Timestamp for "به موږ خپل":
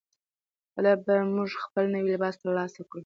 1.05-1.83